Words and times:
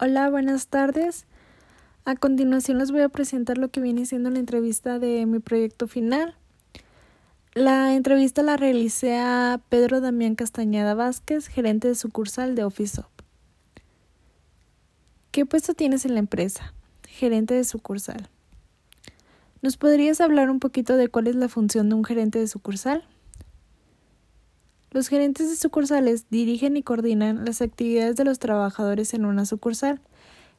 Hola, 0.00 0.30
buenas 0.30 0.68
tardes. 0.68 1.26
A 2.04 2.14
continuación 2.14 2.78
les 2.78 2.92
voy 2.92 3.00
a 3.00 3.08
presentar 3.08 3.58
lo 3.58 3.68
que 3.70 3.80
viene 3.80 4.06
siendo 4.06 4.30
la 4.30 4.38
entrevista 4.38 5.00
de 5.00 5.26
mi 5.26 5.40
proyecto 5.40 5.88
final. 5.88 6.36
La 7.52 7.92
entrevista 7.96 8.44
la 8.44 8.56
realicé 8.56 9.18
a 9.18 9.60
Pedro 9.68 10.00
Damián 10.00 10.36
Castañeda 10.36 10.94
Vázquez, 10.94 11.48
gerente 11.48 11.88
de 11.88 11.96
sucursal 11.96 12.54
de 12.54 12.62
Office 12.62 13.02
¿Qué 15.32 15.44
puesto 15.44 15.74
tienes 15.74 16.04
en 16.04 16.14
la 16.14 16.20
empresa? 16.20 16.74
Gerente 17.08 17.54
de 17.54 17.64
sucursal. 17.64 18.28
¿Nos 19.62 19.76
podrías 19.78 20.20
hablar 20.20 20.48
un 20.48 20.60
poquito 20.60 20.96
de 20.96 21.08
cuál 21.08 21.26
es 21.26 21.34
la 21.34 21.48
función 21.48 21.88
de 21.88 21.96
un 21.96 22.04
gerente 22.04 22.38
de 22.38 22.46
sucursal? 22.46 23.04
Los 24.90 25.08
gerentes 25.08 25.50
de 25.50 25.56
sucursales 25.56 26.30
dirigen 26.30 26.76
y 26.76 26.82
coordinan 26.82 27.44
las 27.44 27.60
actividades 27.60 28.16
de 28.16 28.24
los 28.24 28.38
trabajadores 28.38 29.12
en 29.12 29.26
una 29.26 29.44
sucursal, 29.44 30.00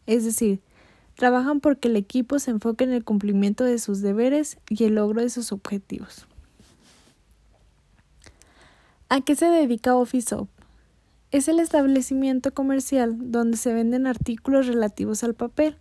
es 0.06 0.24
decir, 0.24 0.62
trabajan 1.16 1.60
porque 1.60 1.88
el 1.88 1.96
equipo 1.96 2.40
se 2.40 2.52
enfoque 2.52 2.84
en 2.84 2.94
el 2.94 3.04
cumplimiento 3.04 3.64
de 3.64 3.80
sus 3.80 4.02
deberes 4.02 4.58
y 4.70 4.84
el 4.84 4.96
logro 4.96 5.22
de 5.22 5.30
sus 5.30 5.52
objetivos. 5.52 6.28
¿A 9.10 9.22
qué 9.22 9.36
se 9.36 9.48
dedica 9.48 9.96
OfficeOp? 9.96 10.48
Es 11.32 11.48
el 11.48 11.60
establecimiento 11.60 12.54
comercial 12.54 13.32
donde 13.32 13.58
se 13.58 13.74
venden 13.74 14.06
artículos 14.06 14.68
relativos 14.68 15.24
al 15.24 15.34
papel, 15.34 15.78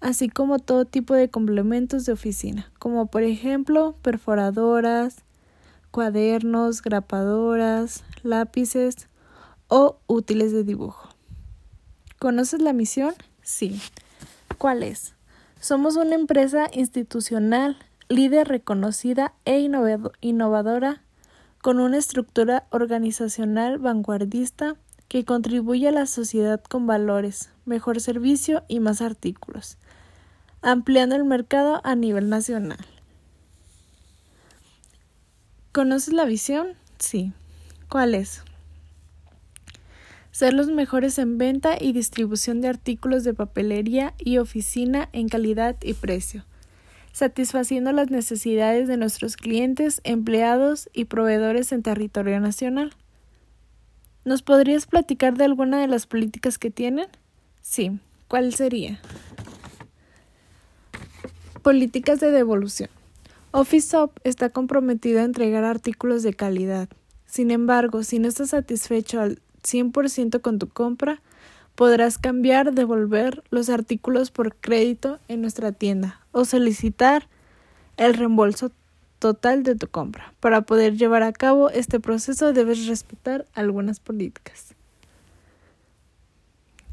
así 0.00 0.28
como 0.28 0.58
todo 0.58 0.84
tipo 0.84 1.14
de 1.14 1.30
complementos 1.30 2.04
de 2.04 2.12
oficina, 2.12 2.72
como 2.78 3.06
por 3.06 3.22
ejemplo 3.22 3.96
perforadoras, 4.02 5.24
cuadernos, 5.90 6.82
grapadoras, 6.82 8.04
lápices 8.22 9.08
o 9.68 9.98
útiles 10.06 10.52
de 10.52 10.64
dibujo. 10.64 11.08
¿Conoces 12.18 12.60
la 12.60 12.72
misión? 12.72 13.14
Sí. 13.42 13.80
¿Cuál 14.58 14.82
es? 14.82 15.14
Somos 15.60 15.96
una 15.96 16.14
empresa 16.14 16.68
institucional, 16.72 17.78
líder 18.08 18.48
reconocida 18.48 19.34
e 19.44 19.60
innovadora, 20.20 21.02
con 21.62 21.80
una 21.80 21.98
estructura 21.98 22.66
organizacional 22.70 23.78
vanguardista 23.78 24.76
que 25.08 25.24
contribuye 25.24 25.88
a 25.88 25.92
la 25.92 26.06
sociedad 26.06 26.62
con 26.62 26.86
valores, 26.86 27.50
mejor 27.64 28.00
servicio 28.00 28.62
y 28.68 28.80
más 28.80 29.00
artículos, 29.00 29.78
ampliando 30.62 31.16
el 31.16 31.24
mercado 31.24 31.80
a 31.82 31.94
nivel 31.94 32.28
nacional. 32.28 32.78
¿Conoces 35.72 36.14
la 36.14 36.24
visión? 36.24 36.68
Sí. 36.98 37.32
¿Cuál 37.88 38.14
es? 38.14 38.42
Ser 40.30 40.54
los 40.54 40.68
mejores 40.68 41.18
en 41.18 41.36
venta 41.36 41.76
y 41.80 41.92
distribución 41.92 42.60
de 42.60 42.68
artículos 42.68 43.24
de 43.24 43.34
papelería 43.34 44.14
y 44.18 44.38
oficina 44.38 45.08
en 45.12 45.28
calidad 45.28 45.76
y 45.82 45.94
precio, 45.94 46.44
satisfaciendo 47.12 47.92
las 47.92 48.10
necesidades 48.10 48.88
de 48.88 48.96
nuestros 48.96 49.36
clientes, 49.36 50.00
empleados 50.04 50.88
y 50.92 51.06
proveedores 51.06 51.72
en 51.72 51.82
territorio 51.82 52.40
nacional. 52.40 52.92
¿Nos 54.24 54.42
podrías 54.42 54.86
platicar 54.86 55.36
de 55.36 55.44
alguna 55.44 55.80
de 55.80 55.88
las 55.88 56.06
políticas 56.06 56.58
que 56.58 56.70
tienen? 56.70 57.08
Sí. 57.62 57.98
¿Cuál 58.28 58.54
sería? 58.54 59.00
Políticas 61.62 62.20
de 62.20 62.30
devolución. 62.30 62.90
OfficeUp 63.50 64.12
está 64.24 64.50
comprometido 64.50 65.20
a 65.20 65.24
entregar 65.24 65.64
artículos 65.64 66.22
de 66.22 66.34
calidad. 66.34 66.88
Sin 67.24 67.50
embargo, 67.50 68.02
si 68.02 68.18
no 68.18 68.28
estás 68.28 68.50
satisfecho 68.50 69.20
al 69.20 69.40
100% 69.62 70.42
con 70.42 70.58
tu 70.58 70.68
compra, 70.68 71.22
podrás 71.74 72.18
cambiar, 72.18 72.74
devolver 72.74 73.42
los 73.50 73.70
artículos 73.70 74.30
por 74.30 74.54
crédito 74.54 75.18
en 75.28 75.40
nuestra 75.40 75.72
tienda 75.72 76.20
o 76.32 76.44
solicitar 76.44 77.26
el 77.96 78.14
reembolso 78.14 78.70
total 79.18 79.62
de 79.62 79.76
tu 79.76 79.88
compra. 79.88 80.34
Para 80.40 80.62
poder 80.62 80.96
llevar 80.96 81.22
a 81.22 81.32
cabo 81.32 81.70
este 81.70 82.00
proceso 82.00 82.52
debes 82.52 82.86
respetar 82.86 83.46
algunas 83.54 83.98
políticas. 83.98 84.74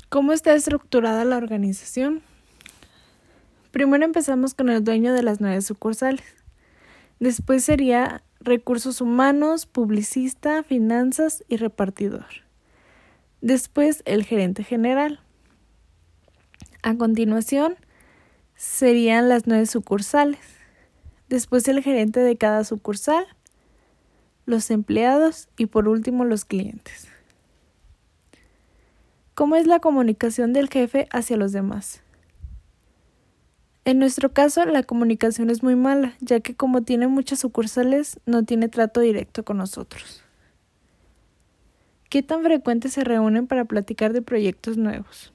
¿Cómo 0.08 0.32
está 0.32 0.54
estructurada 0.54 1.26
la 1.26 1.36
organización? 1.36 2.22
Primero 3.72 4.06
empezamos 4.06 4.54
con 4.54 4.70
el 4.70 4.86
dueño 4.86 5.14
de 5.14 5.22
las 5.22 5.42
nueve 5.42 5.62
sucursales. 5.62 6.45
Después 7.20 7.64
sería 7.64 8.24
recursos 8.40 9.02
humanos, 9.02 9.66
publicista, 9.66 10.64
finanzas 10.64 11.44
y 11.48 11.58
repartidor. 11.58 12.26
Después 13.42 14.02
el 14.06 14.24
gerente 14.24 14.64
general. 14.64 15.20
A 16.84 16.96
continuación 16.96 17.76
serían 18.56 19.30
las 19.30 19.48
nueve 19.48 19.66
sucursales. 19.66 20.40
Después 21.30 21.68
el 21.68 21.82
gerente 21.82 22.20
de 22.20 22.38
cada 22.38 22.64
sucursal, 22.64 23.26
los 24.46 24.70
empleados 24.70 25.50
y 25.58 25.66
por 25.66 25.88
último 25.88 26.24
los 26.24 26.46
clientes. 26.46 27.08
¿Cómo 29.34 29.56
es 29.56 29.68
la 29.68 29.80
comunicación 29.80 30.54
del 30.54 30.70
jefe 30.70 31.08
hacia 31.12 31.36
los 31.36 31.52
demás? 31.52 32.05
En 33.86 34.00
nuestro 34.00 34.34
caso, 34.34 34.66
la 34.66 34.82
comunicación 34.82 35.52
es 35.52 35.62
muy 35.62 35.76
mala, 35.76 36.16
ya 36.20 36.40
que 36.40 36.56
como 36.56 36.82
tiene 36.82 37.08
muchas 37.08 37.40
sucursales, 37.40 38.20
no 38.26 38.44
tiene 38.44 38.68
trato 38.68 39.00
directo 39.00 39.46
con 39.46 39.58
nosotros. 39.58 40.24
¿Qué 42.10 42.24
tan 42.24 42.42
frecuente 42.42 42.90
se 42.90 43.04
reúnen 43.04 43.46
para 43.46 43.66
platicar 43.66 44.12
de 44.12 44.24
proyectos 44.24 44.78
nuevos? 44.78 45.34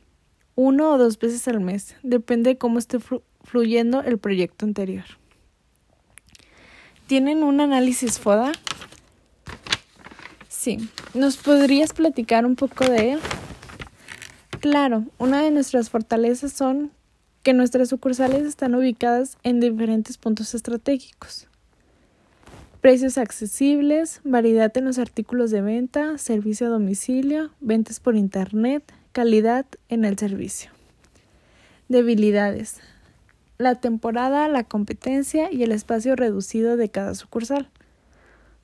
Uno 0.56 0.90
o 0.90 0.98
dos 0.98 1.16
veces 1.18 1.46
al 1.46 1.60
mes, 1.60 1.94
depende 2.02 2.50
de 2.50 2.58
cómo 2.58 2.80
esté 2.80 2.98
fluyendo 3.44 4.02
el 4.02 4.18
proyecto 4.18 4.66
anterior. 4.66 5.04
¿Tienen 7.06 7.44
un 7.44 7.60
análisis 7.60 8.18
FODA? 8.18 8.50
Sí. 10.48 10.90
¿Nos 11.14 11.36
podrías 11.36 11.92
platicar 11.92 12.44
un 12.44 12.56
poco 12.56 12.84
de 12.84 13.12
él? 13.12 13.20
Claro, 14.58 15.04
una 15.18 15.40
de 15.40 15.52
nuestras 15.52 15.88
fortalezas 15.88 16.52
son 16.52 16.90
que 17.42 17.54
nuestras 17.54 17.88
sucursales 17.88 18.42
están 18.42 18.74
ubicadas 18.74 19.38
en 19.42 19.60
diferentes 19.60 20.18
puntos 20.18 20.54
estratégicos. 20.54 21.48
Precios 22.80 23.18
accesibles, 23.18 24.20
variedad 24.24 24.74
en 24.76 24.86
los 24.86 24.98
artículos 24.98 25.50
de 25.50 25.60
venta, 25.60 26.16
servicio 26.18 26.66
a 26.66 26.70
domicilio, 26.70 27.50
ventas 27.60 28.00
por 28.00 28.16
Internet, 28.16 28.92
calidad 29.12 29.66
en 29.88 30.04
el 30.04 30.18
servicio. 30.18 30.70
Debilidades. 31.88 32.80
La 33.58 33.74
temporada, 33.74 34.48
la 34.48 34.64
competencia 34.64 35.52
y 35.52 35.62
el 35.62 35.72
espacio 35.72 36.16
reducido 36.16 36.78
de 36.78 36.88
cada 36.88 37.14
sucursal. 37.14 37.68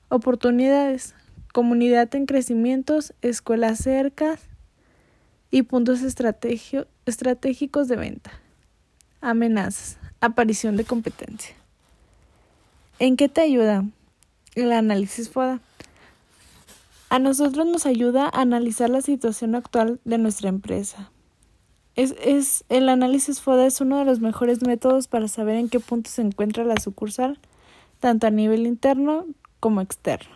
Oportunidades. 0.09 1.13
Comunidad 1.53 2.13
en 2.15 2.25
crecimientos, 2.25 3.13
escuelas 3.21 3.79
cercas 3.79 4.41
y 5.51 5.63
puntos 5.63 6.01
estratégicos 6.01 7.87
de 7.87 7.95
venta. 7.95 8.31
Amenazas. 9.21 9.97
Aparición 10.21 10.77
de 10.77 10.85
competencia. 10.85 11.55
¿En 12.99 13.17
qué 13.17 13.29
te 13.29 13.41
ayuda 13.41 13.85
el 14.55 14.71
análisis 14.71 15.29
FODA? 15.29 15.59
A 17.09 17.19
nosotros 17.19 17.65
nos 17.65 17.85
ayuda 17.85 18.25
a 18.25 18.41
analizar 18.41 18.89
la 18.89 19.01
situación 19.01 19.55
actual 19.55 19.99
de 20.03 20.17
nuestra 20.17 20.49
empresa. 20.49 21.11
Es, 21.95 22.15
es, 22.23 22.63
el 22.69 22.89
análisis 22.89 23.41
FODA 23.41 23.65
es 23.65 23.81
uno 23.81 23.97
de 23.97 24.05
los 24.05 24.19
mejores 24.19 24.61
métodos 24.61 25.07
para 25.07 25.27
saber 25.27 25.55
en 25.55 25.69
qué 25.69 25.79
punto 25.79 26.09
se 26.09 26.21
encuentra 26.21 26.63
la 26.63 26.79
sucursal, 26.79 27.39
tanto 27.99 28.27
a 28.27 28.31
nivel 28.31 28.67
interno 28.67 29.25
como 29.59 29.81
externo. 29.81 30.35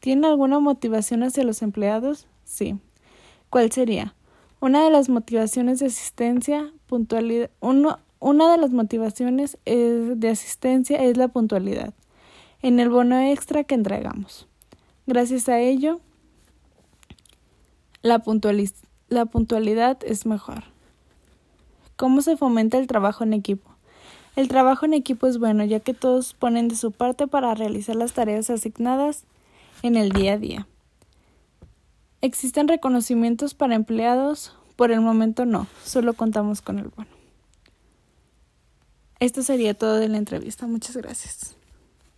¿Tiene 0.00 0.26
alguna 0.26 0.58
motivación 0.58 1.22
hacia 1.22 1.44
los 1.44 1.62
empleados? 1.62 2.26
Sí. 2.44 2.78
¿Cuál 3.50 3.70
sería? 3.70 4.14
Una 4.58 4.84
de 4.84 4.90
las 4.90 5.08
motivaciones 5.08 5.78
de 5.80 5.86
asistencia, 5.86 6.72
puntualidad, 6.92 7.48
una 7.62 8.52
de 8.52 8.58
las 8.58 8.70
motivaciones 8.70 9.56
de 9.64 10.28
asistencia 10.28 11.02
es 11.02 11.16
la 11.16 11.28
puntualidad 11.28 11.94
en 12.60 12.80
el 12.80 12.90
bono 12.90 13.18
extra 13.18 13.64
que 13.64 13.74
entregamos. 13.74 14.46
Gracias 15.06 15.48
a 15.48 15.58
ello, 15.58 16.00
la, 18.02 18.22
la 19.08 19.24
puntualidad 19.24 20.04
es 20.04 20.26
mejor. 20.26 20.64
¿Cómo 21.96 22.20
se 22.20 22.36
fomenta 22.36 22.76
el 22.76 22.88
trabajo 22.88 23.24
en 23.24 23.32
equipo? 23.32 23.70
El 24.36 24.48
trabajo 24.48 24.84
en 24.84 24.92
equipo 24.92 25.26
es 25.26 25.38
bueno 25.38 25.64
ya 25.64 25.80
que 25.80 25.94
todos 25.94 26.34
ponen 26.34 26.68
de 26.68 26.76
su 26.76 26.92
parte 26.92 27.26
para 27.26 27.54
realizar 27.54 27.96
las 27.96 28.12
tareas 28.12 28.50
asignadas 28.50 29.24
en 29.82 29.96
el 29.96 30.10
día 30.10 30.34
a 30.34 30.38
día. 30.38 30.66
¿Existen 32.20 32.68
reconocimientos 32.68 33.54
para 33.54 33.76
empleados? 33.76 34.54
Por 34.76 34.90
el 34.90 35.00
momento 35.00 35.44
no, 35.44 35.66
solo 35.84 36.14
contamos 36.14 36.62
con 36.62 36.78
el 36.78 36.88
bono. 36.88 37.08
Esto 39.20 39.42
sería 39.42 39.74
todo 39.74 39.96
de 39.96 40.08
la 40.08 40.18
entrevista. 40.18 40.66
Muchas 40.66 40.96
gracias. 40.96 41.54